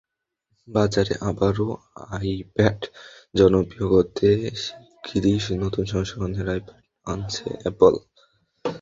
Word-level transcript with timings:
বাজারে 0.67 1.13
আবারও 1.29 1.67
আইপ্যাড 2.11 2.79
জনপ্রিয় 3.35 3.87
করতে 3.87 4.27
শিগগিরই 4.61 5.35
নতুন 5.63 5.83
সংস্করণের 5.93 6.47
আইপ্যাড 6.53 6.81
আনছে 7.07 7.47
অ্যাপল। 7.61 7.93